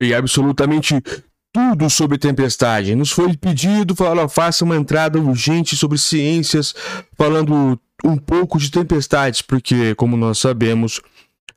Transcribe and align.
e 0.00 0.14
absolutamente 0.14 1.02
tudo 1.52 1.88
sobre 1.88 2.18
tempestade. 2.18 2.94
Nos 2.94 3.10
foi 3.10 3.34
pedido, 3.36 3.96
falou, 3.96 4.28
faça 4.28 4.64
uma 4.64 4.76
entrada 4.76 5.18
urgente 5.18 5.76
sobre 5.76 5.96
ciências, 5.96 6.74
falando 7.16 7.80
um 8.04 8.16
pouco 8.16 8.58
de 8.58 8.70
tempestades, 8.70 9.40
porque, 9.40 9.94
como 9.94 10.16
nós 10.16 10.38
sabemos, 10.38 11.00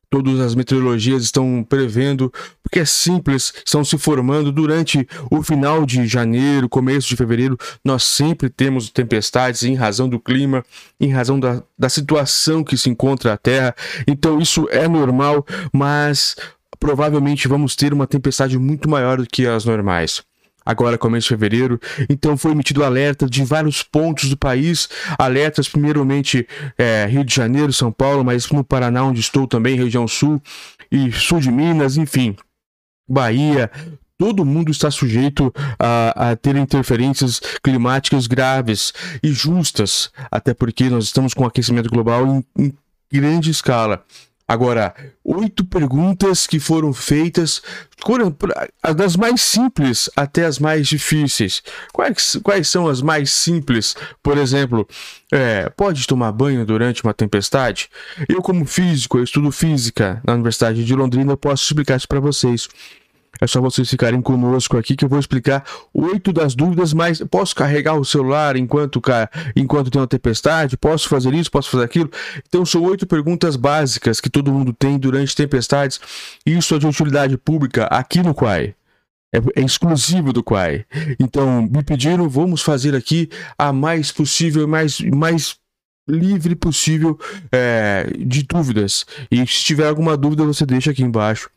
todas 0.09 0.39
as 0.39 0.55
meteorologias 0.55 1.23
estão 1.23 1.63
prevendo, 1.67 2.33
porque 2.63 2.79
é 2.79 2.85
simples, 2.85 3.53
estão 3.65 3.83
se 3.83 3.97
formando 3.97 4.51
durante 4.51 5.07
o 5.29 5.43
final 5.43 5.85
de 5.85 6.07
janeiro, 6.07 6.67
começo 6.67 7.07
de 7.07 7.15
fevereiro. 7.15 7.57
Nós 7.83 8.03
sempre 8.03 8.49
temos 8.49 8.89
tempestades 8.89 9.63
em 9.63 9.75
razão 9.75 10.09
do 10.09 10.19
clima, 10.19 10.65
em 10.99 11.11
razão 11.11 11.39
da, 11.39 11.61
da 11.77 11.89
situação 11.89 12.63
que 12.63 12.77
se 12.77 12.89
encontra 12.89 13.33
a 13.33 13.37
Terra. 13.37 13.75
Então, 14.07 14.39
isso 14.39 14.67
é 14.71 14.87
normal, 14.87 15.45
mas 15.71 16.35
provavelmente 16.79 17.47
vamos 17.47 17.75
ter 17.75 17.93
uma 17.93 18.07
tempestade 18.07 18.57
muito 18.57 18.89
maior 18.89 19.17
do 19.17 19.27
que 19.27 19.45
as 19.45 19.65
normais. 19.65 20.23
Agora, 20.65 20.97
começo 20.97 21.25
de 21.25 21.29
fevereiro, 21.29 21.79
então 22.09 22.37
foi 22.37 22.51
emitido 22.51 22.83
alerta 22.83 23.27
de 23.27 23.43
vários 23.43 23.81
pontos 23.81 24.29
do 24.29 24.37
país, 24.37 24.87
alertas 25.17 25.67
primeiramente 25.67 26.47
é, 26.77 27.07
Rio 27.07 27.23
de 27.23 27.33
Janeiro, 27.33 27.73
São 27.73 27.91
Paulo, 27.91 28.23
mas 28.23 28.47
no 28.51 28.63
Paraná, 28.63 29.03
onde 29.03 29.19
estou 29.19 29.47
também, 29.47 29.75
região 29.75 30.07
sul 30.07 30.41
e 30.91 31.11
sul 31.11 31.39
de 31.39 31.51
Minas, 31.51 31.97
enfim, 31.97 32.35
Bahia, 33.07 33.71
todo 34.15 34.45
mundo 34.45 34.69
está 34.69 34.91
sujeito 34.91 35.51
a, 35.79 36.31
a, 36.31 36.35
ter 36.35 36.55
interferências 36.55 37.39
climáticas 37.63 38.27
graves 38.27 38.93
e 39.23 39.31
justas, 39.31 40.11
até 40.29 40.53
porque 40.53 40.89
nós 40.89 41.05
estamos 41.05 41.33
com 41.33 41.45
aquecimento 41.45 41.89
global 41.89 42.27
em, 42.27 42.45
em 42.65 42.73
grande 43.11 43.49
escala. 43.49 44.05
Agora, 44.49 44.95
oito 45.23 45.63
perguntas 45.63 46.47
que 46.47 46.59
foram 46.59 46.91
feitas, 46.91 47.61
das 48.95 49.15
mais 49.15 49.41
simples 49.41 50.09
até 50.15 50.43
as 50.43 50.57
mais 50.57 50.87
difíceis. 50.87 51.61
Quais, 51.93 52.39
quais 52.41 52.67
são 52.67 52.87
as 52.87 52.99
mais 52.99 53.31
simples? 53.31 53.95
Por 54.23 54.39
exemplo, 54.39 54.87
é, 55.31 55.69
pode 55.69 56.07
tomar 56.07 56.31
banho 56.31 56.65
durante 56.65 57.03
uma 57.03 57.13
tempestade? 57.13 57.91
Eu, 58.27 58.41
como 58.41 58.65
físico, 58.65 59.19
eu 59.19 59.23
estudo 59.23 59.51
física 59.51 60.19
na 60.25 60.33
Universidade 60.33 60.83
de 60.83 60.95
Londrina, 60.95 61.37
posso 61.37 61.65
explicar 61.65 61.97
isso 61.97 62.07
para 62.07 62.19
vocês. 62.19 62.67
É 63.41 63.47
só 63.47 63.61
vocês 63.61 63.89
ficarem 63.89 64.21
conosco 64.21 64.77
aqui 64.77 64.95
que 64.95 65.05
eu 65.05 65.09
vou 65.09 65.19
explicar 65.19 65.63
oito 65.93 66.33
das 66.33 66.53
dúvidas, 66.53 66.93
mas 66.93 67.19
posso 67.31 67.55
carregar 67.55 67.95
o 67.95 68.03
celular 68.03 68.57
enquanto, 68.57 69.01
enquanto 69.55 69.89
tem 69.89 70.01
uma 70.01 70.07
tempestade? 70.07 70.75
Posso 70.75 71.07
fazer 71.07 71.33
isso? 71.33 71.49
Posso 71.49 71.69
fazer 71.69 71.85
aquilo? 71.85 72.11
Então 72.47 72.65
são 72.65 72.83
oito 72.83 73.07
perguntas 73.07 73.55
básicas 73.55 74.19
que 74.19 74.29
todo 74.29 74.51
mundo 74.51 74.73
tem 74.73 74.97
durante 74.97 75.35
tempestades. 75.35 75.99
Isso 76.45 76.75
é 76.75 76.79
de 76.79 76.87
utilidade 76.87 77.37
pública 77.37 77.85
aqui 77.85 78.21
no 78.21 78.33
Quai. 78.33 78.75
É, 79.33 79.37
é, 79.61 79.63
exclusivo 79.63 80.33
do 80.33 80.43
Quai. 80.43 80.85
Então 81.19 81.61
me 81.61 81.83
pediram, 81.83 82.27
vamos 82.27 82.61
fazer 82.61 82.95
aqui 82.95 83.29
a 83.57 83.71
mais 83.71 84.11
possível, 84.11 84.67
mais, 84.67 84.99
mais 84.99 85.55
livre 86.07 86.55
possível 86.55 87.17
é, 87.51 88.11
de 88.17 88.43
dúvidas. 88.43 89.05
E 89.31 89.37
se 89.47 89.63
tiver 89.63 89.87
alguma 89.87 90.17
dúvida, 90.17 90.43
você 90.43 90.65
deixa 90.65 90.91
aqui 90.91 91.03
embaixo 91.03 91.49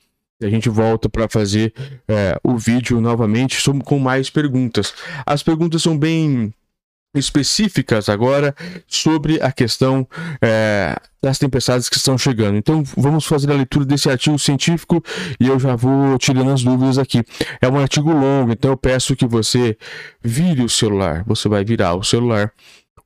a 0.44 0.50
gente 0.50 0.68
volta 0.68 1.08
para 1.08 1.28
fazer 1.28 1.72
é, 2.08 2.38
o 2.42 2.56
vídeo 2.56 3.00
novamente 3.00 3.62
com 3.84 3.98
mais 3.98 4.30
perguntas. 4.30 4.92
As 5.26 5.42
perguntas 5.42 5.82
são 5.82 5.96
bem 5.96 6.52
específicas 7.14 8.08
agora 8.08 8.54
sobre 8.86 9.40
a 9.42 9.52
questão 9.52 10.06
é, 10.40 10.96
das 11.22 11.38
tempestades 11.38 11.88
que 11.88 11.96
estão 11.96 12.16
chegando. 12.16 12.56
Então 12.56 12.82
vamos 12.96 13.26
fazer 13.26 13.50
a 13.50 13.54
leitura 13.54 13.84
desse 13.84 14.08
artigo 14.08 14.38
científico 14.38 15.02
e 15.38 15.46
eu 15.46 15.58
já 15.58 15.76
vou 15.76 16.18
tirando 16.18 16.50
as 16.50 16.62
dúvidas 16.62 16.98
aqui. 16.98 17.22
É 17.60 17.68
um 17.68 17.78
artigo 17.78 18.12
longo, 18.12 18.52
então 18.52 18.70
eu 18.70 18.76
peço 18.76 19.14
que 19.14 19.26
você 19.26 19.76
vire 20.22 20.62
o 20.62 20.68
celular. 20.68 21.22
Você 21.26 21.48
vai 21.48 21.64
virar 21.64 21.94
o 21.94 22.02
celular. 22.02 22.52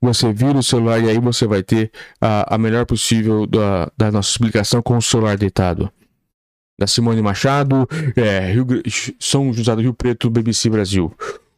Você 0.00 0.32
vira 0.32 0.58
o 0.58 0.62
celular 0.62 1.00
e 1.02 1.08
aí 1.08 1.18
você 1.18 1.46
vai 1.46 1.62
ter 1.62 1.90
a, 2.20 2.54
a 2.54 2.58
melhor 2.58 2.84
possível 2.84 3.46
da, 3.46 3.90
da 3.96 4.12
nossa 4.12 4.30
explicação 4.30 4.82
com 4.82 4.96
o 4.96 5.02
celular 5.02 5.36
deitado 5.36 5.90
da 6.78 6.86
Simone 6.86 7.22
Machado, 7.22 7.88
é, 8.16 8.52
Rio, 8.52 8.66
São 9.18 9.52
José 9.52 9.74
do 9.74 9.82
Rio 9.82 9.94
Preto, 9.94 10.28
BBC 10.28 10.68
Brasil. 10.68 11.12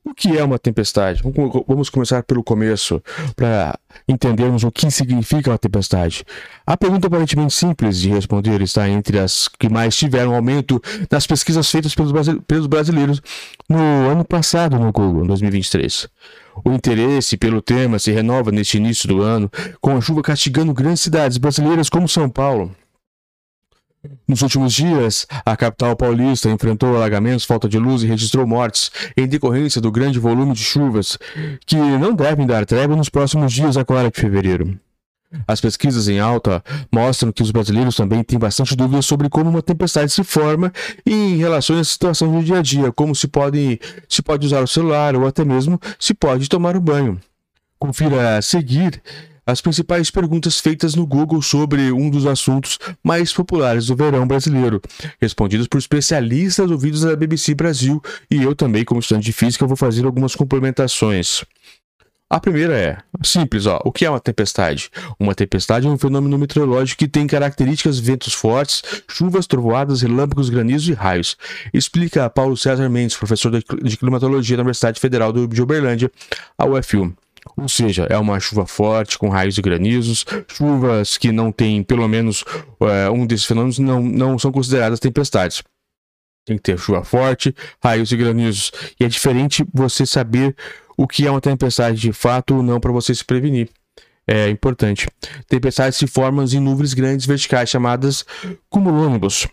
O 0.05 0.15
que 0.15 0.39
é 0.39 0.43
uma 0.43 0.59
tempestade? 0.59 1.23
Vamos 1.67 1.91
começar 1.91 2.23
pelo 2.23 2.43
começo, 2.43 3.03
para 3.37 3.79
entendermos 4.09 4.65
o 4.65 4.71
que 4.71 4.91
significa 4.91 5.51
uma 5.51 5.59
tempestade. 5.59 6.25
A 6.67 6.79
pergunta 6.79 7.09
aparentemente 7.09 7.53
simples 7.53 8.01
de 8.01 8.09
responder 8.09 8.63
está 8.63 8.89
entre 8.89 9.19
as 9.19 9.49
que 9.49 9.69
mais 9.69 9.95
tiveram 9.95 10.35
aumento 10.35 10.81
nas 11.11 11.27
pesquisas 11.27 11.71
feitas 11.71 11.95
pelos 11.95 12.67
brasileiros 12.67 13.21
no 13.69 13.79
ano 14.11 14.25
passado 14.25 14.79
no 14.79 14.91
Google, 14.93 15.25
em 15.25 15.27
2023. 15.27 16.09
O 16.65 16.73
interesse 16.73 17.37
pelo 17.37 17.61
tema 17.61 17.99
se 17.99 18.11
renova 18.11 18.51
neste 18.51 18.79
início 18.79 19.07
do 19.07 19.21
ano, 19.21 19.51
com 19.79 19.95
a 19.95 20.01
chuva 20.01 20.23
castigando 20.23 20.73
grandes 20.73 21.03
cidades 21.03 21.37
brasileiras 21.37 21.91
como 21.91 22.09
São 22.09 22.31
Paulo. 22.31 22.75
Nos 24.27 24.43
últimos 24.43 24.73
dias, 24.73 25.27
a 25.45 25.57
capital 25.57 25.97
paulista 25.97 26.49
enfrentou 26.51 26.95
alagamentos, 26.95 27.45
falta 27.45 27.69
de 27.69 27.79
luz 27.79 28.03
e 28.03 28.07
registrou 28.07 28.47
mortes 28.47 28.91
em 29.17 29.27
decorrência 29.27 29.81
do 29.81 29.91
grande 29.91 30.19
volume 30.19 30.53
de 30.53 30.63
chuvas, 30.63 31.19
que 31.67 31.77
não 31.77 32.15
devem 32.15 32.47
dar 32.47 32.65
trégua 32.65 32.95
nos 32.95 33.09
próximos 33.09 33.53
dias 33.53 33.77
agora 33.77 34.11
de 34.11 34.21
fevereiro. 34.21 34.79
As 35.47 35.61
pesquisas 35.61 36.09
em 36.09 36.19
alta 36.19 36.63
mostram 36.91 37.31
que 37.31 37.43
os 37.43 37.51
brasileiros 37.51 37.97
também 37.97 38.23
têm 38.23 38.39
bastante 38.39 38.75
dúvidas 38.75 39.05
sobre 39.05 39.29
como 39.29 39.51
uma 39.51 39.61
tempestade 39.61 40.11
se 40.11 40.25
forma 40.25 40.73
e 41.05 41.13
em 41.13 41.37
relação 41.37 41.79
à 41.79 41.85
situação 41.85 42.33
do 42.33 42.43
dia 42.43 42.59
a 42.59 42.63
dia, 42.63 42.91
como 42.93 43.15
se 43.15 43.29
pode, 43.29 43.79
se 44.09 44.23
pode 44.23 44.47
usar 44.47 44.63
o 44.63 44.67
celular 44.67 45.15
ou 45.15 45.27
até 45.27 45.45
mesmo 45.45 45.79
se 45.99 46.15
pode 46.15 46.49
tomar 46.49 46.77
um 46.77 46.81
banho. 46.81 47.21
Confira 47.79 48.39
a 48.39 48.43
seguir 48.43 49.03
as 49.49 49.63
principais 49.63 50.11
perguntas 50.11 50.61
feitas 50.61 50.95
no 50.95 51.07
Google 51.07 51.41
sobre 51.41 51.91
um 51.91 52.11
dos 52.11 52.27
assuntos 52.27 52.79
mais 53.03 53.33
populares 53.33 53.87
do 53.87 53.97
verão 53.97 54.27
brasileiro, 54.27 54.79
respondidas 55.19 55.67
por 55.67 55.79
especialistas 55.79 56.71
ouvidos 56.71 57.01
da 57.01 57.17
BBC 57.17 57.55
Brasil, 57.55 58.03
e 58.31 58.43
eu 58.43 58.55
também, 58.55 58.85
como 58.85 59.01
estudante 59.01 59.25
de 59.25 59.33
física, 59.33 59.67
vou 59.67 59.75
fazer 59.75 60.05
algumas 60.05 60.37
complementações. 60.37 61.47
A 62.29 62.39
primeira 62.39 62.79
é 62.79 62.99
simples, 63.25 63.65
ó. 63.65 63.81
O 63.87 63.91
que 63.91 64.05
é 64.05 64.11
uma 64.11 64.21
tempestade? 64.21 64.91
Uma 65.19 65.35
tempestade 65.35 65.87
é 65.87 65.91
um 65.91 65.97
fenômeno 65.97 66.37
meteorológico 66.37 66.99
que 66.99 67.09
tem 67.09 67.27
características 67.27 67.99
ventos 67.99 68.35
fortes, 68.35 68.83
chuvas, 69.09 69.47
trovoadas, 69.47 70.03
relâmpagos, 70.03 70.51
granizos 70.51 70.89
e 70.89 70.93
raios. 70.93 71.39
Explica 71.73 72.29
Paulo 72.29 72.55
César 72.55 72.91
Mendes, 72.91 73.17
professor 73.17 73.51
de 73.51 73.97
climatologia 73.97 74.59
da 74.59 74.63
Universidade 74.63 75.01
Federal 75.01 75.33
de 75.33 75.63
Uberlândia, 75.63 76.13
a 76.59 76.67
UFU. 76.67 77.15
Ou 77.57 77.69
seja, 77.69 78.07
é 78.11 78.19
uma 78.19 78.39
chuva 78.41 78.67
forte 78.67 79.19
com 79.19 79.29
raios 79.29 79.59
e 79.59 79.63
granizos, 79.63 80.25
chuvas 80.49 81.17
que 81.17 81.33
não 81.33 81.51
têm 81.51 81.83
pelo 81.83 82.07
menos 82.09 82.45
é, 82.81 83.11
um 83.11 83.27
desses 83.27 83.47
fenômenos 83.47 83.79
não, 83.79 84.03
não 84.03 84.39
são 84.39 84.53
consideradas 84.53 85.01
tempestades. 85.01 85.63
Tem 86.47 86.57
que 86.57 86.63
ter 86.63 86.79
chuva 86.79 87.05
forte, 87.05 87.55
raios 87.83 88.11
e 88.11 88.17
granizos. 88.17 88.73
E 88.99 89.05
é 89.05 89.09
diferente 89.09 89.65
você 89.73 90.07
saber 90.07 90.57
o 90.97 91.07
que 91.07 91.27
é 91.27 91.31
uma 91.31 91.41
tempestade 91.41 92.01
de 92.01 92.13
fato 92.13 92.57
ou 92.57 92.63
não 92.63 92.81
para 92.81 92.91
você 92.91 93.15
se 93.15 93.25
prevenir. 93.25 93.69
É 94.27 94.51
importante. 94.51 95.07
Tempestades 95.49 95.99
se 95.99 96.07
formam 96.07 96.45
em 96.45 96.61
nuvens 96.61 96.93
grandes 96.93 97.25
verticais 97.25 97.71
chamadas 97.71 98.27
cumulônibus. 98.69 99.49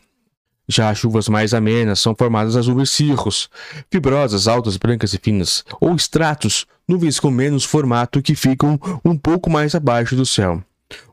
Já 0.68 0.90
as 0.90 0.98
chuvas 0.98 1.30
mais 1.30 1.53
amenas 1.53 2.00
são 2.00 2.16
formadas 2.16 2.56
as 2.56 2.68
nuvens 2.68 2.90
cirros, 2.90 3.50
fibrosas, 3.92 4.48
altas, 4.48 4.78
brancas 4.78 5.14
e 5.14 5.18
finas, 5.18 5.64
ou 5.80 5.96
estratos, 5.96 6.66
nuvens 6.88 7.20
com 7.20 7.30
menos 7.30 7.64
formato 7.64 8.22
que 8.22 8.36
ficam 8.36 8.80
um 9.03 9.18
pouco 9.18 9.50
mais 9.50 9.76
abaixo 9.76 10.16
do 10.16 10.26
céu. 10.26 10.64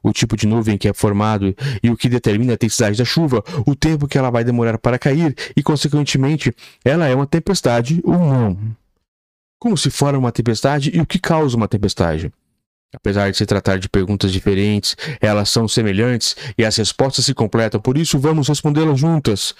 O 0.02 0.12
tipo 0.12 0.36
de 0.36 0.46
nuvem 0.46 0.76
que 0.76 0.88
é 0.88 0.92
formado 0.92 1.54
e 1.82 1.90
o 1.90 1.96
que 1.96 2.08
determina 2.08 2.52
a 2.52 2.54
intensidade 2.54 2.98
da 2.98 3.04
chuva, 3.04 3.42
o 3.66 3.74
tempo 3.74 4.06
que 4.06 4.18
ela 4.18 4.30
vai 4.30 4.44
demorar 4.44 4.78
para 4.78 4.98
cair 4.98 5.34
e, 5.56 5.62
consequentemente, 5.62 6.54
ela 6.84 7.06
é 7.06 7.14
uma 7.14 7.26
tempestade 7.26 8.00
ou 8.04 8.18
não. 8.18 8.58
Como 9.58 9.76
se 9.76 9.90
forma 9.90 10.18
uma 10.18 10.32
tempestade 10.32 10.90
e 10.94 11.00
o 11.00 11.06
que 11.06 11.18
causa 11.18 11.56
uma 11.56 11.68
tempestade? 11.68 12.32
Apesar 12.94 13.30
de 13.30 13.36
se 13.36 13.46
tratar 13.46 13.78
de 13.78 13.88
perguntas 13.88 14.30
diferentes, 14.30 14.96
elas 15.20 15.48
são 15.48 15.66
semelhantes 15.66 16.36
e 16.58 16.64
as 16.64 16.76
respostas 16.76 17.24
se 17.24 17.32
completam, 17.32 17.80
por 17.80 17.96
isso 17.96 18.18
vamos 18.18 18.48
respondê-las 18.48 19.00
juntas. 19.00 19.54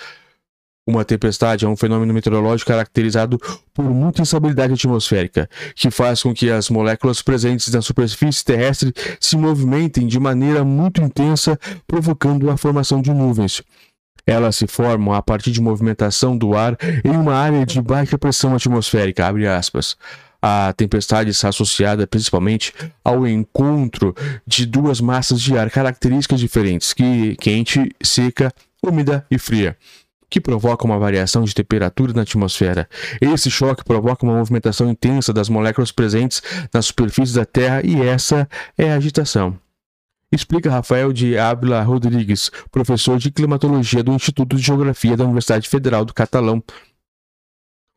Uma 0.87 1.05
tempestade 1.05 1.64
é 1.64 1.69
um 1.69 1.76
fenômeno 1.76 2.12
meteorológico 2.12 2.73
caracterizado 2.73 3.38
por 3.73 3.84
muita 3.84 4.20
instabilidade 4.20 4.73
atmosférica, 4.73 5.49
que 5.76 5.90
faz 5.93 6.23
com 6.23 6.34
que 6.34 6.50
as 6.50 6.69
moléculas 6.69 7.23
presentes 7.23 7.73
na 7.73 7.81
superfície 7.81 8.44
terrestre 8.44 8.93
se 9.20 9.37
movimentem 9.37 10.08
de 10.08 10.19
maneira 10.19 10.64
muito 10.64 11.00
intensa, 11.00 11.58
provocando 11.87 12.50
a 12.50 12.56
formação 12.56 13.00
de 13.00 13.12
nuvens. 13.12 13.62
Elas 14.26 14.56
se 14.56 14.67
formam 14.67 15.14
a 15.14 15.23
partir 15.23 15.52
de 15.52 15.61
movimentação 15.61 16.37
do 16.37 16.56
ar 16.56 16.76
em 17.05 17.11
uma 17.11 17.34
área 17.34 17.64
de 17.64 17.81
baixa 17.81 18.19
pressão 18.19 18.55
atmosférica. 18.55 19.26
A 20.44 20.73
tempestade 20.73 21.31
está 21.31 21.50
associada 21.50 22.05
principalmente 22.05 22.75
ao 23.05 23.25
encontro 23.29 24.12
de 24.44 24.67
duas 24.67 25.00
massas 25.00 25.41
de 25.41 25.56
ar 25.56 25.71
características 25.71 26.41
diferentes, 26.41 26.93
que 26.93 27.37
quente, 27.37 27.94
seca, 28.03 28.53
úmida 28.83 29.25
e 29.31 29.39
fria, 29.39 29.77
que 30.29 30.41
provoca 30.41 30.85
uma 30.85 30.99
variação 30.99 31.44
de 31.44 31.55
temperatura 31.55 32.12
na 32.12 32.23
atmosfera. 32.23 32.89
Esse 33.21 33.53
choque 33.53 33.85
provoca 33.85 34.27
uma 34.27 34.37
movimentação 34.37 34.91
intensa 34.91 35.33
das 35.33 35.49
moléculas 35.49 35.93
presentes 35.93 36.43
na 36.75 36.83
superfície 36.83 37.35
da 37.35 37.44
Terra 37.44 37.81
e 37.85 38.03
essa 38.03 38.49
é 38.77 38.91
a 38.91 38.97
agitação. 38.97 39.56
Explica 40.33 40.71
Rafael 40.71 41.12
de 41.12 41.37
Ávila 41.37 41.83
Rodrigues, 41.83 42.50
professor 42.71 43.19
de 43.19 43.31
climatologia 43.31 44.03
do 44.03 44.12
Instituto 44.12 44.56
de 44.56 44.62
Geografia 44.62 45.15
da 45.15 45.25
Universidade 45.25 45.69
Federal 45.69 46.06
do 46.06 46.15
Catalão, 46.15 46.61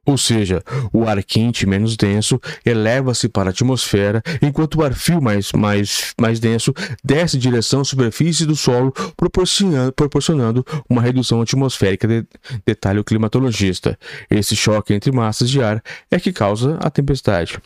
ou 0.05 0.17
seja, 0.17 0.61
o 0.93 1.05
ar 1.05 1.23
quente 1.23 1.65
menos 1.65 1.97
denso 1.97 2.39
eleva-se 2.65 3.27
para 3.27 3.49
a 3.49 3.51
atmosfera, 3.51 4.21
enquanto 4.41 4.75
o 4.75 4.83
ar 4.83 4.93
frio 4.93 5.21
mais, 5.21 5.51
mais, 5.53 6.13
mais 6.19 6.39
denso 6.39 6.73
desce 7.03 7.37
em 7.37 7.39
direção 7.39 7.81
à 7.81 7.85
superfície 7.85 8.45
do 8.45 8.55
solo, 8.55 8.93
proporcionando, 9.17 9.91
proporcionando 9.93 10.65
uma 10.89 11.01
redução 11.01 11.41
atmosférica, 11.41 12.07
de, 12.07 12.25
detalhe 12.65 12.99
o 12.99 13.03
climatologista. 13.03 13.97
Esse 14.29 14.55
choque 14.55 14.93
entre 14.93 15.11
massas 15.11 15.49
de 15.49 15.61
ar 15.61 15.81
é 16.11 16.19
que 16.19 16.31
causa 16.31 16.77
a 16.81 16.89
tempestade. 16.89 17.59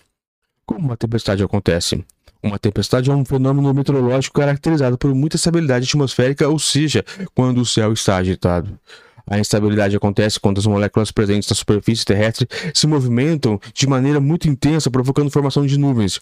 Como 0.66 0.86
uma 0.86 0.98
tempestade 0.98 1.44
acontece? 1.44 2.04
Uma 2.42 2.58
tempestade 2.58 3.10
é 3.10 3.14
um 3.14 3.26
fenômeno 3.26 3.74
meteorológico 3.74 4.40
caracterizado 4.40 4.98
por 4.98 5.14
muita 5.14 5.36
estabilidade 5.36 5.86
atmosférica, 5.86 6.48
ou 6.48 6.58
seja, 6.58 7.04
quando 7.36 7.60
o 7.60 7.66
céu 7.66 7.92
está 7.92 8.16
agitado. 8.16 8.80
A 9.30 9.38
instabilidade 9.38 9.96
acontece 9.96 10.40
quando 10.40 10.58
as 10.58 10.66
moléculas 10.66 11.12
presentes 11.12 11.48
na 11.50 11.56
superfície 11.56 12.04
terrestre 12.04 12.48
se 12.74 12.88
movimentam 12.88 13.60
de 13.74 13.88
maneira 13.88 14.20
muito 14.20 14.50
intensa, 14.50 14.90
provocando 14.90 15.30
formação 15.30 15.66
de 15.66 15.78
nuvens. 15.78 16.20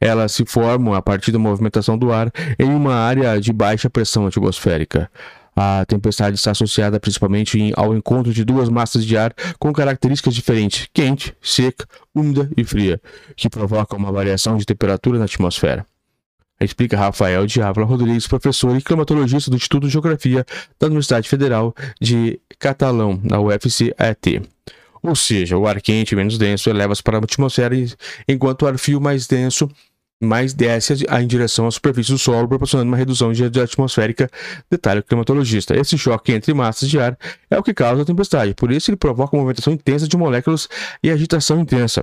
Elas 0.00 0.32
se 0.32 0.44
formam 0.44 0.94
a 0.94 1.02
partir 1.02 1.30
da 1.30 1.38
movimentação 1.38 1.96
do 1.96 2.12
ar 2.12 2.32
em 2.58 2.68
uma 2.68 2.94
área 2.94 3.40
de 3.40 3.52
baixa 3.52 3.88
pressão 3.88 4.26
atmosférica. 4.26 5.10
A 5.54 5.84
tempestade 5.86 6.36
está 6.36 6.52
associada 6.52 7.00
principalmente 7.00 7.72
ao 7.76 7.94
encontro 7.94 8.32
de 8.32 8.44
duas 8.44 8.68
massas 8.68 9.04
de 9.04 9.16
ar 9.16 9.34
com 9.58 9.72
características 9.72 10.34
diferentes, 10.34 10.88
quente, 10.92 11.34
seca, 11.42 11.84
úmida 12.14 12.48
e 12.56 12.62
fria, 12.62 13.00
que 13.36 13.48
provocam 13.48 13.98
uma 13.98 14.12
variação 14.12 14.56
de 14.56 14.64
temperatura 14.64 15.18
na 15.18 15.24
atmosfera. 15.24 15.84
Explica 16.60 16.96
Rafael 16.96 17.46
de 17.46 17.62
Ávila 17.62 17.86
Rodrigues, 17.86 18.26
professor 18.26 18.76
e 18.76 18.82
climatologista 18.82 19.50
do 19.50 19.56
Instituto 19.56 19.86
de 19.86 19.92
Geografia 19.92 20.44
da 20.78 20.86
Universidade 20.86 21.28
Federal 21.28 21.74
de 22.00 22.40
Catalão, 22.58 23.20
na 23.22 23.40
UFC-ET. 23.40 24.42
Ou 25.02 25.14
seja, 25.14 25.56
o 25.56 25.66
ar 25.66 25.80
quente 25.80 26.16
menos 26.16 26.36
denso 26.36 26.68
eleva-se 26.68 27.02
para 27.02 27.18
a 27.18 27.20
atmosfera, 27.20 27.74
enquanto 28.28 28.62
o 28.62 28.66
ar 28.66 28.76
frio 28.78 29.00
mais 29.00 29.26
denso 29.26 29.70
mais 30.20 30.52
desce 30.52 31.06
em 31.08 31.26
direção 31.26 31.66
à 31.66 31.70
superfície 31.70 32.10
do 32.10 32.18
solo, 32.18 32.48
proporcionando 32.48 32.90
uma 32.90 32.96
redução 32.96 33.32
de 33.32 33.60
atmosférica, 33.60 34.28
detalhe 34.70 35.00
o 35.00 35.02
climatologista. 35.02 35.76
Esse 35.76 35.96
choque 35.96 36.32
entre 36.32 36.52
massas 36.52 36.88
de 36.88 36.98
ar 36.98 37.16
é 37.48 37.58
o 37.58 37.62
que 37.62 37.72
causa 37.72 38.02
a 38.02 38.04
tempestade, 38.04 38.54
por 38.54 38.72
isso 38.72 38.90
ele 38.90 38.96
provoca 38.96 39.36
uma 39.36 39.42
movimentação 39.42 39.72
intensa 39.72 40.08
de 40.08 40.16
moléculas 40.16 40.68
e 41.02 41.10
agitação 41.10 41.60
intensa. 41.60 42.02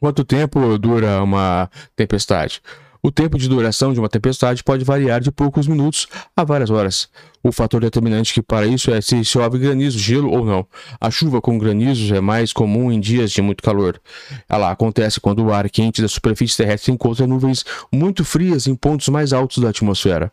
Quanto 0.00 0.24
tempo 0.24 0.78
dura 0.78 1.22
uma 1.22 1.70
tempestade? 1.94 2.60
O 3.02 3.10
tempo 3.10 3.38
de 3.38 3.48
duração 3.48 3.94
de 3.94 3.98
uma 3.98 4.10
tempestade 4.10 4.62
pode 4.62 4.84
variar 4.84 5.22
de 5.22 5.32
poucos 5.32 5.66
minutos 5.66 6.06
a 6.36 6.44
várias 6.44 6.68
horas. 6.68 7.08
O 7.42 7.50
fator 7.50 7.80
determinante 7.80 8.34
que 8.34 8.42
para 8.42 8.66
isso 8.66 8.90
é 8.90 9.00
se 9.00 9.24
chove 9.24 9.58
granizo, 9.58 9.98
gelo 9.98 10.30
ou 10.30 10.44
não. 10.44 10.66
A 11.00 11.10
chuva 11.10 11.40
com 11.40 11.56
granizos 11.56 12.12
é 12.12 12.20
mais 12.20 12.52
comum 12.52 12.92
em 12.92 13.00
dias 13.00 13.32
de 13.32 13.40
muito 13.40 13.62
calor. 13.62 13.98
Ela 14.46 14.70
acontece 14.70 15.18
quando 15.18 15.42
o 15.42 15.50
ar 15.50 15.70
quente 15.70 16.02
da 16.02 16.08
superfície 16.08 16.58
terrestre 16.58 16.92
encontra 16.92 17.26
nuvens 17.26 17.64
muito 17.90 18.22
frias 18.22 18.66
em 18.66 18.74
pontos 18.74 19.08
mais 19.08 19.32
altos 19.32 19.62
da 19.62 19.70
atmosfera. 19.70 20.30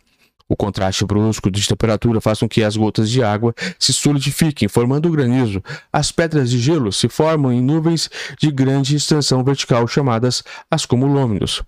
O 0.49 0.55
contraste 0.55 1.05
brusco 1.05 1.49
de 1.49 1.65
temperatura 1.65 2.19
faz 2.19 2.39
com 2.39 2.49
que 2.49 2.63
as 2.63 2.75
gotas 2.75 3.09
de 3.09 3.23
água 3.23 3.53
se 3.79 3.93
solidifiquem, 3.93 4.67
formando 4.67 5.09
granizo. 5.09 5.63
As 5.91 6.11
pedras 6.11 6.49
de 6.49 6.59
gelo 6.59 6.91
se 6.91 7.07
formam 7.07 7.51
em 7.51 7.61
nuvens 7.61 8.09
de 8.37 8.51
grande 8.51 8.95
extensão 8.95 9.41
vertical 9.41 9.87
chamadas 9.87 10.43
as 10.69 10.85
cumulômenos 10.85 11.63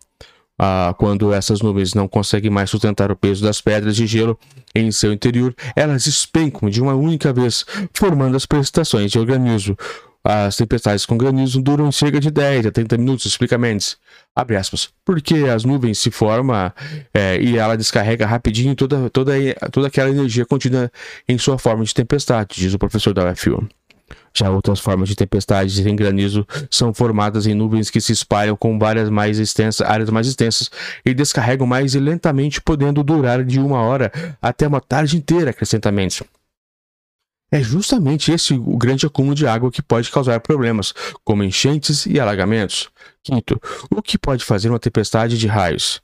ah, 0.59 0.93
quando 0.97 1.33
essas 1.33 1.61
nuvens 1.61 1.93
não 1.93 2.07
conseguem 2.07 2.51
mais 2.51 2.69
sustentar 2.69 3.09
o 3.09 3.15
peso 3.15 3.41
das 3.41 3.61
pedras 3.61 3.95
de 3.95 4.05
gelo 4.05 4.37
em 4.75 4.91
seu 4.91 5.13
interior, 5.13 5.55
elas 5.75 6.03
despencam 6.03 6.69
de 6.69 6.81
uma 6.81 6.93
única 6.93 7.31
vez, 7.31 7.65
formando 7.93 8.35
as 8.35 8.45
precipitações 8.45 9.09
de 9.09 9.25
granizo. 9.25 9.77
As 10.21 10.57
tempestades 10.57 11.05
com 11.05 11.17
granizo 11.17 11.61
duram 11.61 11.91
cerca 11.93 12.19
de 12.19 12.29
10 12.29 12.65
a 12.65 12.71
30 12.71 12.97
minutos, 12.97 13.25
explica 13.25 13.57
Mendes. 13.57 13.97
Abre 14.35 14.57
aspas. 14.57 14.89
Porque 15.05 15.35
as 15.35 15.63
nuvens 15.63 15.97
se 15.97 16.11
formam 16.11 16.71
é, 17.13 17.41
e 17.41 17.57
ela 17.57 17.77
descarrega 17.77 18.25
rapidinho 18.25 18.75
toda, 18.75 19.09
toda, 19.09 19.33
toda 19.71 19.87
aquela 19.87 20.09
energia 20.09 20.45
contida 20.45 20.91
em 21.27 21.37
sua 21.37 21.57
forma 21.57 21.85
de 21.85 21.93
tempestade, 21.93 22.55
diz 22.55 22.73
o 22.73 22.79
professor 22.79 23.13
da 23.13 23.31
UFU. 23.31 23.65
Já 24.33 24.49
outras 24.49 24.79
formas 24.79 25.09
de 25.09 25.15
tempestades 25.15 25.77
em 25.79 25.95
granizo 25.95 26.47
são 26.69 26.93
formadas 26.93 27.47
em 27.47 27.53
nuvens 27.53 27.89
que 27.89 28.01
se 28.01 28.11
espalham 28.11 28.55
com 28.55 28.77
várias 28.77 29.09
mais 29.09 29.39
extensas, 29.39 29.87
áreas 29.87 30.09
mais 30.09 30.27
extensas 30.27 30.69
e 31.05 31.13
descarregam 31.13 31.67
mais 31.67 31.93
lentamente, 31.93 32.61
podendo 32.61 33.03
durar 33.03 33.43
de 33.43 33.59
uma 33.59 33.81
hora 33.81 34.11
até 34.41 34.67
uma 34.67 34.81
tarde 34.81 35.17
inteira, 35.17 35.51
acrescentamente. 35.51 36.23
É 37.51 37.61
justamente 37.61 38.31
esse 38.31 38.53
o 38.53 38.77
grande 38.77 39.07
acúmulo 39.07 39.33
de 39.33 39.47
água 39.47 39.71
que 39.71 39.81
pode 39.81 40.11
causar 40.11 40.39
problemas, 40.39 40.93
como 41.23 41.43
enchentes 41.43 42.05
e 42.05 42.19
alagamentos. 42.19 42.89
Quinto, 43.23 43.59
o 43.89 44.01
que 44.03 44.19
pode 44.19 44.45
fazer 44.45 44.69
uma 44.69 44.79
tempestade 44.79 45.37
de 45.37 45.47
raios? 45.47 45.99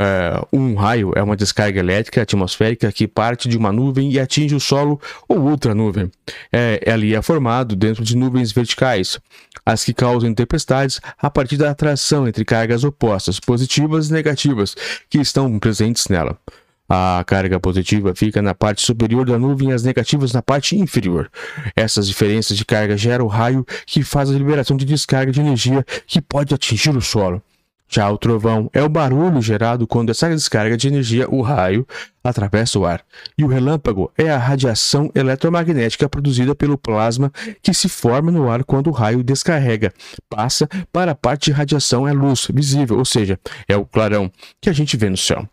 Uh, 0.00 0.44
um 0.52 0.74
raio 0.74 1.12
é 1.14 1.22
uma 1.22 1.36
descarga 1.36 1.78
elétrica 1.78 2.22
atmosférica 2.22 2.90
que 2.90 3.06
parte 3.06 3.48
de 3.48 3.56
uma 3.56 3.70
nuvem 3.70 4.10
e 4.10 4.18
atinge 4.18 4.52
o 4.52 4.58
solo 4.58 5.00
ou 5.28 5.40
outra 5.42 5.72
nuvem. 5.72 6.10
É, 6.52 6.80
ela 6.84 7.06
é 7.06 7.22
formado 7.22 7.76
dentro 7.76 8.02
de 8.02 8.16
nuvens 8.16 8.50
verticais, 8.50 9.20
as 9.64 9.84
que 9.84 9.94
causam 9.94 10.34
tempestades 10.34 11.00
a 11.16 11.30
partir 11.30 11.56
da 11.56 11.70
atração 11.70 12.26
entre 12.26 12.44
cargas 12.44 12.82
opostas, 12.82 13.38
positivas 13.38 14.10
e 14.10 14.12
negativas, 14.12 14.74
que 15.08 15.18
estão 15.18 15.58
presentes 15.60 16.08
nela. 16.08 16.36
A 16.88 17.22
carga 17.24 17.58
positiva 17.60 18.14
fica 18.14 18.42
na 18.42 18.54
parte 18.54 18.82
superior 18.82 19.24
da 19.24 19.38
nuvem 19.38 19.70
e 19.70 19.72
as 19.72 19.84
negativas 19.84 20.32
na 20.32 20.42
parte 20.42 20.76
inferior. 20.76 21.30
Essas 21.74 22.08
diferenças 22.08 22.56
de 22.56 22.64
carga 22.64 22.96
geram 22.96 23.24
o 23.24 23.28
raio 23.28 23.64
que 23.86 24.02
faz 24.02 24.28
a 24.28 24.34
liberação 24.34 24.76
de 24.76 24.84
descarga 24.84 25.30
de 25.30 25.40
energia 25.40 25.84
que 26.06 26.20
pode 26.20 26.52
atingir 26.52 26.94
o 26.94 27.00
solo. 27.00 27.40
Já 27.88 28.10
o 28.10 28.18
trovão 28.18 28.68
é 28.72 28.82
o 28.82 28.88
barulho 28.88 29.40
gerado 29.40 29.86
quando 29.86 30.10
essa 30.10 30.28
descarga 30.28 30.76
de 30.76 30.88
energia, 30.88 31.28
o 31.30 31.42
raio, 31.42 31.86
atravessa 32.22 32.78
o 32.78 32.86
ar. 32.86 33.04
E 33.36 33.44
o 33.44 33.46
relâmpago 33.46 34.10
é 34.16 34.30
a 34.30 34.38
radiação 34.38 35.10
eletromagnética 35.14 36.08
produzida 36.08 36.54
pelo 36.54 36.78
plasma 36.78 37.32
que 37.62 37.74
se 37.74 37.88
forma 37.88 38.30
no 38.30 38.50
ar 38.50 38.64
quando 38.64 38.88
o 38.88 38.92
raio 38.92 39.22
descarrega. 39.22 39.92
Passa 40.28 40.68
para 40.92 41.12
a 41.12 41.14
parte 41.14 41.46
de 41.46 41.52
radiação 41.52 42.08
é 42.08 42.12
luz 42.12 42.48
visível, 42.52 42.98
ou 42.98 43.04
seja, 43.04 43.38
é 43.68 43.76
o 43.76 43.84
clarão 43.84 44.30
que 44.60 44.70
a 44.70 44.72
gente 44.72 44.96
vê 44.96 45.08
no 45.08 45.16
céu. 45.16 45.48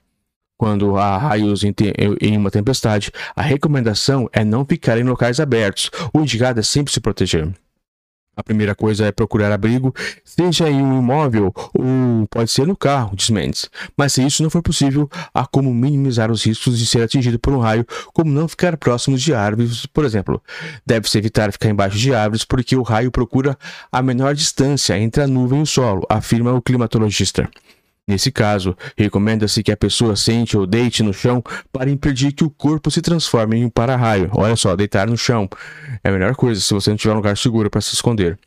Quando 0.57 0.95
há 0.95 1.17
raios 1.17 1.63
em, 1.63 2.38
uma 2.38 2.51
tempestade, 2.51 3.11
a 3.35 3.41
recomendação 3.41 4.29
é 4.31 4.45
não 4.45 4.63
ficar 4.63 4.97
em 5.00 5.03
locais 5.03 5.39
abertos. 5.39 5.89
O 6.13 6.21
indicado 6.21 6.59
é 6.59 6.63
sempre 6.63 6.93
se 6.93 7.01
proteger. 7.01 7.51
A 8.35 8.41
primeira 8.41 8.73
coisa 8.73 9.05
é 9.05 9.11
procurar 9.11 9.51
abrigo, 9.51 9.93
seja 10.23 10.69
em 10.69 10.81
um 10.81 11.00
imóvel 11.00 11.53
ou 11.73 12.27
pode 12.29 12.50
ser 12.50 12.65
no 12.65 12.77
carro, 12.77 13.13
diz 13.13 13.29
Mendes. 13.29 13.69
Mas 13.97 14.13
se 14.13 14.25
isso 14.25 14.41
não 14.41 14.50
for 14.50 14.61
possível, 14.61 15.09
há 15.33 15.45
como 15.45 15.73
minimizar 15.73 16.31
os 16.31 16.45
riscos 16.45 16.79
de 16.79 16.85
ser 16.85 17.03
atingido 17.03 17.38
por 17.38 17.53
um 17.53 17.59
raio, 17.59 17.85
como 18.13 18.31
não 18.31 18.47
ficar 18.47 18.77
próximo 18.77 19.17
de 19.17 19.33
árvores, 19.33 19.85
por 19.85 20.05
exemplo. 20.05 20.41
Deve-se 20.85 21.17
evitar 21.17 21.51
ficar 21.51 21.69
embaixo 21.69 21.97
de 21.97 22.15
árvores 22.15 22.45
porque 22.45 22.75
o 22.75 22.83
raio 22.83 23.11
procura 23.11 23.57
a 23.91 24.01
menor 24.01 24.33
distância 24.33 24.97
entre 24.97 25.23
a 25.23 25.27
nuvem 25.27 25.59
e 25.59 25.63
o 25.63 25.65
solo, 25.65 26.05
afirma 26.09 26.53
o 26.53 26.61
climatologista. 26.61 27.50
Nesse 28.08 28.31
caso, 28.31 28.75
recomenda-se 28.98 29.63
que 29.63 29.72
a 29.72 29.77
pessoa 29.77 30.15
sente 30.15 30.58
ou 30.58 30.65
deite 30.65 31.03
no 31.03 31.13
chão 31.13 31.41
para 31.72 31.89
impedir 31.89 32.31
que 32.34 32.43
o 32.43 32.50
corpo 32.50 32.89
se 32.89 33.01
transforme 33.01 33.58
em 33.58 33.65
um 33.65 33.70
para-raio. 33.70 34.29
Olha 34.34 34.55
só, 34.55 34.75
deitar 34.75 35.08
no 35.08 35.17
chão 35.17 35.48
é 36.03 36.10
a 36.10 36.12
melhor 36.12 36.36
coisa 36.36 36.60
se 36.60 36.74
você 36.74 36.89
não 36.89 36.98
tiver 36.98 37.13
um 37.13 37.17
lugar 37.17 37.38
seguro 37.38 37.70
para 37.70 37.81
se 37.81 37.93
esconder. 37.93 38.38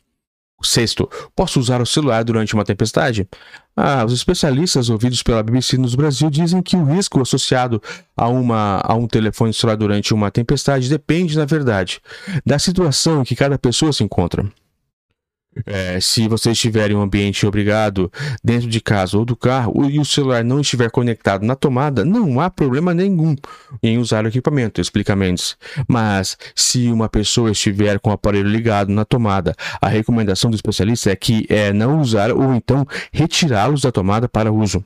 Sexto, 0.63 1.09
posso 1.35 1.59
usar 1.59 1.81
o 1.81 1.85
celular 1.85 2.23
durante 2.23 2.53
uma 2.53 2.63
tempestade? 2.63 3.27
Ah, 3.75 4.03
os 4.05 4.13
especialistas 4.13 4.89
ouvidos 4.89 5.21
pela 5.21 5.43
BBC 5.43 5.77
no 5.77 5.89
Brasil 5.95 6.29
dizem 6.29 6.61
que 6.61 6.75
o 6.75 6.83
risco 6.83 7.21
associado 7.21 7.81
a, 8.15 8.27
uma, 8.27 8.81
a 8.83 8.95
um 8.95 9.07
telefone 9.07 9.53
celular 9.53 9.75
durante 9.75 10.13
uma 10.13 10.31
tempestade 10.31 10.89
depende, 10.89 11.37
na 11.37 11.45
verdade, 11.45 12.01
da 12.45 12.57
situação 12.57 13.21
em 13.21 13.25
que 13.25 13.35
cada 13.35 13.59
pessoa 13.59 13.91
se 13.91 14.03
encontra. 14.03 14.45
É, 15.65 15.99
se 15.99 16.27
você 16.27 16.51
estiver 16.51 16.91
em 16.91 16.95
um 16.95 17.01
ambiente 17.01 17.45
obrigado 17.45 18.11
dentro 18.43 18.67
de 18.67 18.81
casa 18.81 19.17
ou 19.17 19.23
do 19.23 19.35
carro 19.35 19.89
e 19.89 19.99
o 19.99 20.05
celular 20.05 20.43
não 20.43 20.59
estiver 20.59 20.89
conectado 20.91 21.45
na 21.45 21.55
tomada, 21.55 22.03
não 22.03 22.39
há 22.39 22.49
problema 22.49 22.93
nenhum 22.93 23.35
em 23.81 23.97
usar 23.97 24.25
o 24.25 24.27
equipamento, 24.27 24.81
explica 24.81 25.15
Mendes. 25.15 25.55
Mas 25.87 26.37
se 26.55 26.91
uma 26.91 27.07
pessoa 27.07 27.51
estiver 27.51 27.99
com 27.99 28.09
o 28.09 28.13
aparelho 28.13 28.49
ligado 28.49 28.91
na 28.91 29.05
tomada, 29.05 29.55
a 29.81 29.87
recomendação 29.87 30.49
do 30.49 30.55
especialista 30.55 31.11
é 31.11 31.15
que 31.15 31.45
é 31.49 31.71
não 31.71 32.01
usar 32.01 32.31
ou 32.31 32.53
então 32.53 32.85
retirá-los 33.11 33.81
da 33.81 33.91
tomada 33.91 34.27
para 34.27 34.51
uso. 34.51 34.83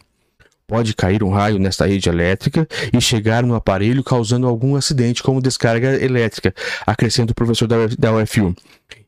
Pode 0.70 0.94
cair 0.94 1.24
um 1.24 1.30
raio 1.30 1.58
nesta 1.58 1.88
rede 1.88 2.08
elétrica 2.10 2.68
e 2.94 3.02
chegar 3.02 3.42
no 3.42 3.56
aparelho 3.56 4.04
causando 4.04 4.46
algum 4.46 4.76
acidente, 4.76 5.24
como 5.24 5.42
descarga 5.42 5.96
elétrica, 6.00 6.54
acrescenta 6.86 7.32
o 7.32 7.36
professor 7.36 7.68
da 7.68 8.14
UFU. 8.14 8.56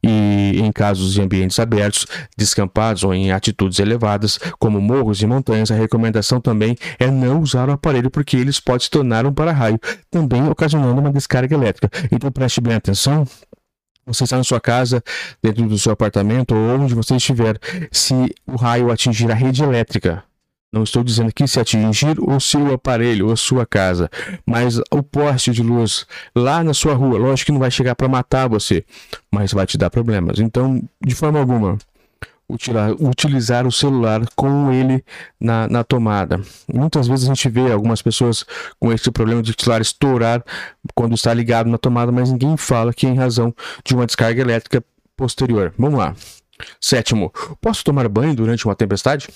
E 0.04 0.60
em 0.60 0.72
casos 0.72 1.14
de 1.14 1.22
ambientes 1.22 1.60
abertos, 1.60 2.08
descampados 2.36 3.04
ou 3.04 3.14
em 3.14 3.32
atitudes 3.32 3.78
elevadas, 3.78 4.40
como 4.58 4.82
morros 4.82 5.22
e 5.22 5.28
montanhas, 5.28 5.70
a 5.70 5.76
recomendação 5.76 6.42
também 6.42 6.76
é 6.98 7.12
não 7.12 7.40
usar 7.40 7.70
o 7.70 7.74
aparelho 7.74 8.10
porque 8.10 8.38
eles 8.38 8.60
podem 8.60 8.82
se 8.84 8.90
tornar 8.90 9.28
um 9.28 9.34
para-raio, 9.34 9.80
também 10.10 10.50
ocasionando 10.50 11.00
uma 11.00 11.12
descarga 11.12 11.54
elétrica. 11.54 11.92
Então 12.12 12.32
preste 12.32 12.60
bem 12.60 12.74
atenção 12.74 13.28
você 14.04 14.24
está 14.24 14.36
na 14.36 14.44
sua 14.44 14.60
casa, 14.60 15.04
dentro 15.44 15.68
do 15.68 15.78
seu 15.78 15.92
apartamento 15.92 16.56
ou 16.56 16.82
onde 16.82 16.96
você 16.96 17.16
estiver, 17.16 17.60
se 17.92 18.14
o 18.48 18.56
raio 18.56 18.92
atingir 18.92 19.32
a 19.32 19.36
rede 19.36 19.62
elétrica, 19.64 20.24
não 20.72 20.84
estou 20.84 21.04
dizendo 21.04 21.30
aqui 21.30 21.48
se 21.48 21.60
atingir 21.60 22.18
o 22.20 22.40
seu 22.40 22.74
aparelho 22.74 23.28
ou 23.28 23.34
a 23.34 23.38
sua 23.38 23.66
casa, 23.66 24.10
mas 24.46 24.80
o 24.90 25.04
poste 25.04 25.52
de 25.52 25.62
luz 25.62 26.06
lá 26.36 26.64
na 26.64 26.74
sua 26.74 26.94
rua, 26.94 27.18
lógico 27.18 27.48
que 27.48 27.52
não 27.52 27.60
vai 27.60 27.70
chegar 27.70 27.94
para 27.96 28.08
matar 28.08 28.48
você, 28.48 28.86
mas 29.30 29.52
vai 29.52 29.66
te 29.66 29.78
dar 29.78 29.90
problemas. 29.90 30.40
Então, 30.40 30.82
de 31.06 31.14
forma 31.14 31.40
alguma, 31.40 31.78
utilizar 33.00 33.66
o 33.66 33.72
celular 33.72 34.22
com 34.36 34.72
ele 34.72 35.04
na, 35.40 35.68
na, 35.68 35.84
tomada. 35.84 36.42
Muitas 36.74 37.08
vezes 37.08 37.26
a 37.26 37.34
gente 37.34 37.50
vê 37.50 37.72
algumas 37.72 38.02
pessoas 38.02 38.46
com 38.80 38.92
esse 38.92 39.10
problema 39.12 39.42
de 39.42 39.54
celular 39.58 39.82
estourar 39.82 40.44
quando 40.94 41.16
está 41.16 41.34
ligado 41.34 41.70
na 41.70 41.78
tomada, 41.78 42.12
mas 42.12 42.32
ninguém 42.32 42.58
fala 42.58 42.94
que 42.94 43.06
é 43.06 43.10
em 43.10 43.16
razão 43.16 43.54
de 43.84 43.94
uma 43.94 44.06
descarga 44.06 44.42
elétrica 44.42 44.84
posterior. 45.16 45.74
Vamos 45.78 46.00
lá. 46.00 46.16
Sétimo, 46.80 47.34
posso 47.60 47.84
tomar 47.84 48.08
banho 48.08 48.36
durante 48.36 48.66
uma 48.66 48.76
tempestade? 48.76 49.28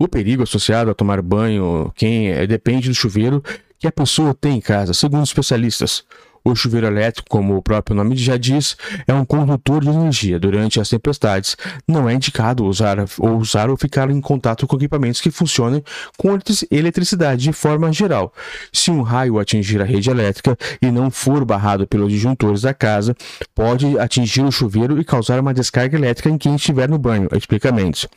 O 0.00 0.08
perigo 0.08 0.44
associado 0.44 0.90
a 0.90 0.94
tomar 0.94 1.20
banho 1.20 1.92
quem 1.94 2.30
é, 2.30 2.46
depende 2.46 2.88
do 2.88 2.94
chuveiro 2.94 3.44
que 3.78 3.86
a 3.86 3.92
pessoa 3.92 4.34
tem 4.34 4.56
em 4.56 4.60
casa, 4.60 4.94
segundo 4.94 5.24
especialistas. 5.24 6.04
O 6.42 6.54
chuveiro 6.54 6.86
elétrico, 6.86 7.28
como 7.28 7.54
o 7.54 7.60
próprio 7.60 7.94
nome 7.94 8.16
já 8.16 8.38
diz, 8.38 8.78
é 9.06 9.12
um 9.12 9.26
condutor 9.26 9.82
de 9.82 9.90
energia. 9.90 10.40
Durante 10.40 10.80
as 10.80 10.88
tempestades, 10.88 11.54
não 11.86 12.08
é 12.08 12.14
indicado 12.14 12.64
usar 12.64 12.96
ou 13.18 13.36
usar 13.36 13.68
ou 13.68 13.76
ficar 13.76 14.10
em 14.10 14.22
contato 14.22 14.66
com 14.66 14.74
equipamentos 14.76 15.20
que 15.20 15.30
funcionem 15.30 15.84
com 16.16 16.30
eletricidade 16.70 17.42
de 17.42 17.52
forma 17.52 17.92
geral. 17.92 18.32
Se 18.72 18.90
um 18.90 19.02
raio 19.02 19.38
atingir 19.38 19.82
a 19.82 19.84
rede 19.84 20.08
elétrica 20.08 20.56
e 20.80 20.90
não 20.90 21.10
for 21.10 21.44
barrado 21.44 21.86
pelos 21.86 22.10
disjuntores 22.10 22.62
da 22.62 22.72
casa, 22.72 23.14
pode 23.54 23.98
atingir 23.98 24.44
o 24.44 24.50
chuveiro 24.50 24.98
e 24.98 25.04
causar 25.04 25.38
uma 25.38 25.52
descarga 25.52 25.94
elétrica 25.94 26.30
em 26.30 26.38
quem 26.38 26.54
estiver 26.54 26.88
no 26.88 26.96
banho. 26.96 27.28
Explica 27.36 27.70
Mendes. 27.70 28.08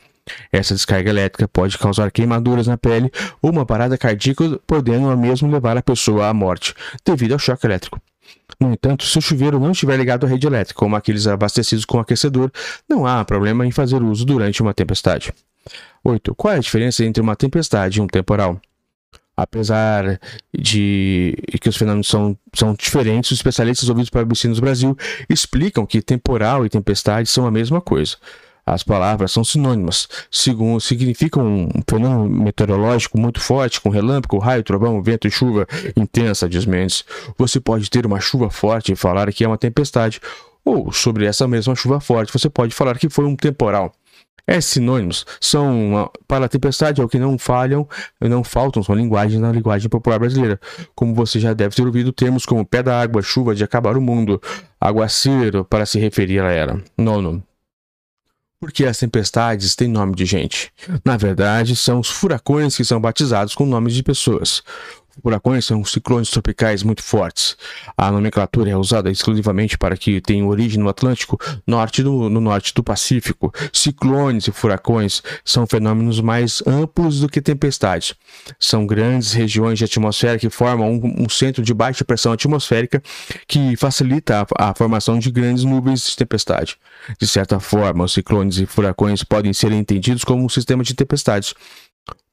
Essa 0.51 0.73
descarga 0.73 1.09
elétrica 1.09 1.47
pode 1.47 1.77
causar 1.77 2.11
queimaduras 2.11 2.67
na 2.67 2.77
pele 2.77 3.11
ou 3.41 3.51
uma 3.51 3.65
parada 3.65 3.97
cardíaca, 3.97 4.59
podendo 4.65 5.15
mesmo 5.17 5.51
levar 5.51 5.77
a 5.77 5.81
pessoa 5.81 6.27
à 6.27 6.33
morte, 6.33 6.73
devido 7.05 7.33
ao 7.33 7.39
choque 7.39 7.65
elétrico. 7.65 7.99
No 8.59 8.71
entanto, 8.71 9.05
se 9.05 9.17
o 9.17 9.21
chuveiro 9.21 9.59
não 9.59 9.71
estiver 9.71 9.97
ligado 9.97 10.25
à 10.25 10.29
rede 10.29 10.47
elétrica, 10.47 10.79
como 10.79 10.95
aqueles 10.95 11.27
abastecidos 11.27 11.85
com 11.85 11.99
aquecedor, 11.99 12.51
não 12.87 13.05
há 13.05 13.23
problema 13.25 13.65
em 13.65 13.71
fazer 13.71 14.01
uso 14.01 14.25
durante 14.25 14.61
uma 14.61 14.73
tempestade. 14.73 15.33
8. 16.03 16.35
Qual 16.35 16.53
é 16.53 16.57
a 16.57 16.59
diferença 16.59 17.03
entre 17.03 17.21
uma 17.21 17.35
tempestade 17.35 17.99
e 17.99 18.01
um 18.01 18.07
temporal? 18.07 18.59
Apesar 19.35 20.19
de 20.53 21.35
que 21.59 21.67
os 21.67 21.75
fenômenos 21.75 22.07
são, 22.07 22.37
são 22.53 22.73
diferentes, 22.75 23.31
os 23.31 23.39
especialistas 23.39 23.89
ouvidos 23.89 24.09
para 24.09 24.23
no 24.23 24.61
Brasil 24.61 24.95
explicam 25.27 25.85
que 25.85 26.01
temporal 26.01 26.65
e 26.65 26.69
tempestade 26.69 27.27
são 27.27 27.47
a 27.47 27.51
mesma 27.51 27.81
coisa. 27.81 28.15
As 28.65 28.81
palavras 28.81 29.31
são 29.31 29.43
sinônimas, 29.43 30.07
segundo, 30.31 30.79
significam 30.79 31.45
um 31.45 31.69
fenômeno 31.89 32.29
meteorológico 32.29 33.19
muito 33.19 33.41
forte, 33.41 33.81
com 33.81 33.89
relâmpago, 33.89 34.37
raio, 34.37 34.63
trovão, 34.63 35.01
vento 35.03 35.27
e 35.27 35.31
chuva 35.31 35.67
intensa, 35.97 36.47
diz 36.47 36.65
Mendes. 36.65 37.03
Você 37.37 37.59
pode 37.59 37.89
ter 37.89 38.05
uma 38.05 38.21
chuva 38.21 38.49
forte 38.49 38.93
e 38.93 38.95
falar 38.95 39.31
que 39.33 39.43
é 39.43 39.47
uma 39.47 39.57
tempestade, 39.57 40.21
ou 40.63 40.93
sobre 40.93 41.25
essa 41.25 41.45
mesma 41.47 41.75
chuva 41.75 41.99
forte, 41.99 42.31
você 42.31 42.49
pode 42.49 42.73
falar 42.73 42.97
que 42.97 43.09
foi 43.09 43.25
um 43.25 43.35
temporal. 43.35 43.93
É 44.45 44.59
sinônimos 44.59 45.25
são 45.39 45.87
uma, 45.87 46.11
para 46.27 46.45
a 46.45 46.49
tempestade 46.49 46.99
é 46.99 47.03
o 47.03 47.07
que 47.07 47.17
não 47.17 47.37
falham, 47.37 47.87
não 48.19 48.43
faltam 48.43 48.83
são 48.83 48.93
linguagens 48.93 49.39
na 49.39 49.51
linguagem 49.51 49.89
popular 49.89 50.19
brasileira. 50.19 50.59
Como 50.93 51.15
você 51.15 51.39
já 51.39 51.53
deve 51.53 51.75
ter 51.75 51.85
ouvido 51.85 52.11
termos 52.11 52.45
como 52.45 52.65
pé 52.65 52.83
da 52.83 52.99
água, 52.99 53.21
chuva 53.21 53.55
de 53.55 53.63
acabar 53.63 53.95
o 53.97 54.01
mundo, 54.01 54.41
aguaceiro 54.79 55.63
para 55.63 55.85
se 55.85 55.97
referir 55.97 56.41
a 56.41 56.51
ela. 56.51 56.81
Nono. 56.97 57.41
Porque 58.63 58.85
as 58.85 58.97
tempestades 58.97 59.75
têm 59.75 59.89
nome 59.89 60.15
de 60.15 60.25
gente. 60.25 60.71
Na 61.03 61.17
verdade, 61.17 61.75
são 61.75 61.99
os 61.99 62.07
furacões 62.07 62.77
que 62.77 62.85
são 62.85 62.97
batizados 62.97 63.53
com 63.53 63.65
nomes 63.65 63.93
de 63.93 64.01
pessoas. 64.01 64.63
Furacões 65.21 65.65
são 65.65 65.83
ciclones 65.85 66.29
tropicais 66.29 66.81
muito 66.81 67.03
fortes. 67.03 67.55
A 67.95 68.11
nomenclatura 68.11 68.69
é 68.69 68.75
usada 68.75 69.11
exclusivamente 69.11 69.77
para 69.77 69.95
que 69.95 70.19
tenham 70.19 70.47
origem 70.47 70.79
no 70.79 70.89
Atlântico, 70.89 71.39
norte 71.67 72.01
do, 72.01 72.29
no 72.29 72.41
norte 72.41 72.73
do 72.73 72.83
Pacífico. 72.83 73.53
Ciclones 73.71 74.47
e 74.47 74.51
furacões 74.51 75.21
são 75.45 75.67
fenômenos 75.67 76.19
mais 76.19 76.63
amplos 76.65 77.19
do 77.19 77.29
que 77.29 77.41
tempestades. 77.41 78.15
São 78.59 78.87
grandes 78.87 79.33
regiões 79.33 79.77
de 79.77 79.85
atmosfera 79.85 80.39
que 80.39 80.49
formam 80.49 80.93
um, 80.93 81.25
um 81.25 81.29
centro 81.29 81.61
de 81.61 81.73
baixa 81.73 82.03
pressão 82.03 82.31
atmosférica 82.31 83.01
que 83.47 83.75
facilita 83.75 84.47
a, 84.57 84.69
a 84.69 84.73
formação 84.73 85.19
de 85.19 85.29
grandes 85.29 85.63
nuvens 85.63 86.07
de 86.07 86.17
tempestade. 86.17 86.77
De 87.19 87.27
certa 87.27 87.59
forma, 87.59 88.05
os 88.05 88.13
ciclones 88.13 88.57
e 88.57 88.65
furacões 88.65 89.23
podem 89.23 89.53
ser 89.53 89.71
entendidos 89.71 90.23
como 90.23 90.43
um 90.43 90.49
sistema 90.49 90.83
de 90.83 90.95
tempestades. 90.95 91.53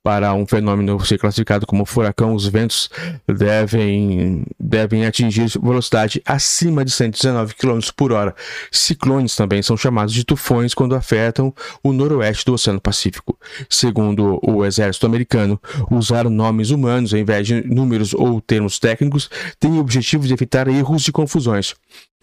Para 0.02 0.32
um 0.32 0.46
fenômeno 0.46 0.98
ser 1.04 1.18
classificado 1.18 1.66
como 1.66 1.84
furacão, 1.84 2.34
os 2.34 2.46
ventos 2.46 2.88
devem, 3.28 4.44
devem 4.58 5.04
atingir 5.04 5.46
velocidade 5.62 6.22
acima 6.24 6.82
de 6.86 6.90
119 6.90 7.54
km 7.54 7.80
por 7.94 8.10
hora. 8.10 8.34
Ciclones 8.72 9.36
também 9.36 9.60
são 9.62 9.76
chamados 9.76 10.14
de 10.14 10.24
tufões 10.24 10.72
quando 10.72 10.94
afetam 10.94 11.54
o 11.82 11.92
noroeste 11.92 12.46
do 12.46 12.54
Oceano 12.54 12.80
Pacífico. 12.80 13.38
Segundo 13.68 14.40
o 14.42 14.64
exército 14.64 15.04
americano, 15.04 15.60
usar 15.90 16.24
nomes 16.30 16.70
humanos 16.70 17.12
ao 17.12 17.20
invés 17.20 17.46
de 17.46 17.62
números 17.66 18.14
ou 18.14 18.40
termos 18.40 18.78
técnicos 18.78 19.28
tem 19.58 19.72
o 19.72 19.80
objetivo 19.80 20.26
de 20.26 20.32
evitar 20.32 20.66
erros 20.66 21.06
e 21.08 21.12
confusões. 21.12 21.74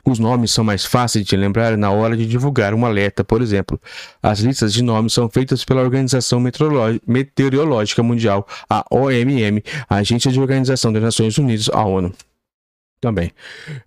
Os 0.07 0.19
nomes 0.19 0.51
são 0.51 0.63
mais 0.63 0.85
fáceis 0.85 1.25
de 1.25 1.35
lembrar 1.35 1.77
na 1.77 1.91
hora 1.91 2.15
de 2.15 2.25
divulgar 2.25 2.73
um 2.73 2.85
alerta, 2.85 3.25
por 3.25 3.41
exemplo. 3.41 3.77
As 4.23 4.39
listas 4.39 4.71
de 4.71 4.81
nomes 4.81 5.11
são 5.11 5.29
feitas 5.29 5.65
pela 5.65 5.81
Organização 5.81 6.39
Meteorológica 7.05 8.01
Mundial, 8.01 8.47
a 8.69 8.85
OMM, 8.89 9.61
a 9.89 9.97
Agência 9.97 10.31
de 10.31 10.39
Organização 10.39 10.93
das 10.93 11.03
Nações 11.03 11.37
Unidas, 11.37 11.69
a 11.73 11.83
ONU 11.83 12.13
também. 12.99 13.31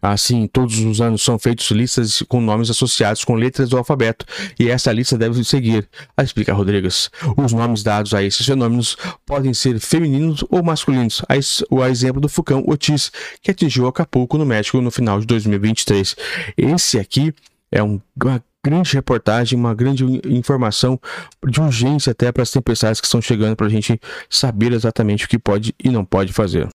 Assim, 0.00 0.47
todos 0.47 0.79
os 0.79 1.00
anos 1.00 1.23
são 1.23 1.38
feitos 1.38 1.71
listas 1.71 2.23
com 2.29 2.40
nomes 2.40 2.71
associados 2.71 3.25
com 3.25 3.35
letras 3.35 3.69
do 3.69 3.76
alfabeto, 3.76 4.25
e 4.59 4.69
essa 4.69 4.93
lista 4.93 5.19
deve 5.19 5.43
seguir, 5.45 5.88
explica 6.23 6.52
Rodrigues. 6.52 7.11
Os 7.37 7.52
nomes 7.52 7.83
dados 7.83 8.14
a 8.14 8.23
esses 8.23 8.45
fenômenos 8.47 8.97
podem 9.26 9.52
ser 9.52 9.79
femininos 9.81 10.45
ou 10.49 10.62
masculinos, 10.62 11.23
o 11.71 11.85
exemplo 11.85 12.21
do 12.21 12.29
Fucão 12.29 12.64
Otis, 12.67 13.11
que 13.43 13.50
atingiu 13.50 13.87
Acapulco, 13.87 14.38
no 14.38 14.47
México, 14.47 14.81
no 14.81 14.90
final 14.90 15.21
de 15.21 15.26
2023. 15.26 16.17
Esse 16.57 16.99
aqui 16.99 17.35
é 17.71 17.83
um, 17.83 18.00
uma 18.23 18.43
grande 18.64 18.95
reportagem, 18.95 19.59
uma 19.59 19.75
grande 19.75 20.05
informação 20.26 21.00
de 21.49 21.61
urgência 21.61 22.12
até 22.12 22.31
para 22.31 22.43
as 22.43 22.50
tempestades 22.50 23.00
que 23.00 23.07
estão 23.07 23.21
chegando 23.21 23.57
para 23.57 23.67
a 23.67 23.71
gente 23.71 23.99
saber 24.29 24.73
exatamente 24.73 25.25
o 25.25 25.29
que 25.29 25.38
pode 25.38 25.75
e 25.83 25.88
não 25.88 26.05
pode 26.05 26.33
fazer. 26.33 26.69